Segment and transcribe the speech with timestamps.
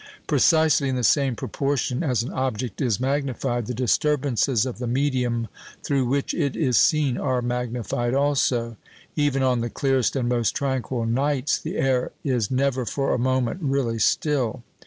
[0.25, 5.47] Precisely in the same proportion as an object is magnified, the disturbances of the medium
[5.83, 8.77] through which it is seen are magnified also.
[9.15, 13.59] Even on the clearest and most tranquil nights, the air is never for a moment
[13.61, 14.63] really still.